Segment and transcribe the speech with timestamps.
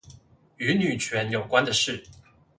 [0.57, 2.03] 與女權有關的事